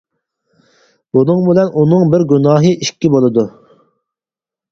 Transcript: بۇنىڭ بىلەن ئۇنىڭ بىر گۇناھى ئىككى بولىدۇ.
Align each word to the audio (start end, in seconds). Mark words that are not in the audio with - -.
بۇنىڭ 1.17 1.43
بىلەن 1.49 1.69
ئۇنىڭ 1.81 2.09
بىر 2.15 2.25
گۇناھى 2.33 2.71
ئىككى 2.85 3.11
بولىدۇ. 3.17 3.43